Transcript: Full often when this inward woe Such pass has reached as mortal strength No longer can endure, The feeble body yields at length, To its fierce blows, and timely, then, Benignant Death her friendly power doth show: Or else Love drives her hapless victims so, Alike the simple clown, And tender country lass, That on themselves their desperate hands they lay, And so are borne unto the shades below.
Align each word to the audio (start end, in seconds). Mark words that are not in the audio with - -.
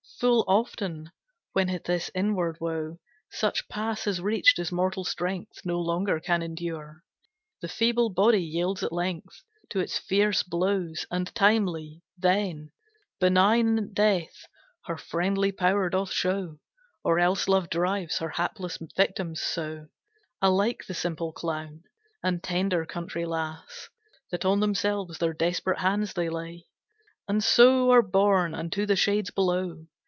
Full 0.19 0.45
often 0.47 1.09
when 1.53 1.65
this 1.83 2.11
inward 2.13 2.59
woe 2.59 2.99
Such 3.31 3.67
pass 3.67 4.03
has 4.03 4.21
reached 4.21 4.59
as 4.59 4.71
mortal 4.71 5.03
strength 5.03 5.61
No 5.65 5.79
longer 5.79 6.19
can 6.19 6.43
endure, 6.43 7.01
The 7.63 7.67
feeble 7.67 8.11
body 8.11 8.43
yields 8.43 8.83
at 8.83 8.93
length, 8.93 9.43
To 9.71 9.79
its 9.79 9.97
fierce 9.97 10.43
blows, 10.43 11.07
and 11.09 11.33
timely, 11.33 12.03
then, 12.19 12.71
Benignant 13.19 13.95
Death 13.95 14.45
her 14.85 14.95
friendly 14.95 15.51
power 15.51 15.89
doth 15.89 16.11
show: 16.11 16.59
Or 17.03 17.17
else 17.17 17.47
Love 17.47 17.71
drives 17.71 18.19
her 18.19 18.29
hapless 18.29 18.77
victims 18.95 19.41
so, 19.41 19.87
Alike 20.39 20.85
the 20.85 20.93
simple 20.93 21.33
clown, 21.33 21.81
And 22.21 22.43
tender 22.43 22.85
country 22.85 23.25
lass, 23.25 23.89
That 24.29 24.45
on 24.45 24.59
themselves 24.59 25.17
their 25.17 25.33
desperate 25.33 25.79
hands 25.79 26.13
they 26.13 26.29
lay, 26.29 26.67
And 27.27 27.43
so 27.43 27.89
are 27.89 28.03
borne 28.03 28.53
unto 28.53 28.85
the 28.85 28.95
shades 28.95 29.31
below. 29.31 29.87